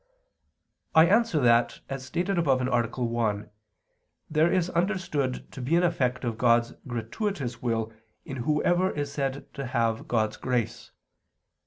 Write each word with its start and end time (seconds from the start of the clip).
I 0.95 1.05
answer 1.05 1.39
that, 1.41 1.79
As 1.87 2.03
stated 2.03 2.39
above 2.39 2.59
(A. 2.59 3.03
1), 3.03 3.49
there 4.31 4.51
is 4.51 4.71
understood 4.71 5.51
to 5.51 5.61
be 5.61 5.75
an 5.75 5.83
effect 5.83 6.23
of 6.23 6.39
God's 6.39 6.73
gratuitous 6.87 7.61
will 7.61 7.93
in 8.25 8.37
whoever 8.37 8.89
is 8.89 9.11
said 9.11 9.53
to 9.53 9.67
have 9.67 10.07
God's 10.07 10.37
grace. 10.37 10.89